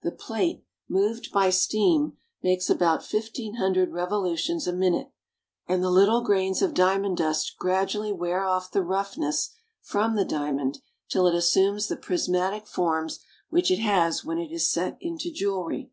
[0.00, 5.12] The plate, moved by steam, makes about fifteen hundred revolutions a minute,
[5.66, 9.50] and the little grains of diamond dust gradually wear off the roughness
[9.82, 10.78] from the diamond
[11.10, 13.18] till it assumes the prismatic forms
[13.50, 15.90] which it has when it is set into jewelry.